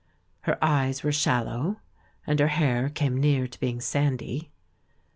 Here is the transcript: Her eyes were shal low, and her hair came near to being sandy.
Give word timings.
Her 0.49 0.57
eyes 0.63 1.03
were 1.03 1.11
shal 1.11 1.43
low, 1.43 1.75
and 2.25 2.39
her 2.39 2.47
hair 2.47 2.89
came 2.89 3.19
near 3.19 3.45
to 3.47 3.59
being 3.59 3.79
sandy. 3.79 4.49